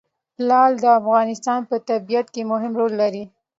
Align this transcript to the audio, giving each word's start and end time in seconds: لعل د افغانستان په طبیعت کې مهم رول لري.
لعل 0.47 0.73
د 0.79 0.85
افغانستان 0.99 1.59
په 1.69 1.75
طبیعت 1.89 2.27
کې 2.33 2.49
مهم 2.51 2.71
رول 2.79 2.93
لري. 3.01 3.23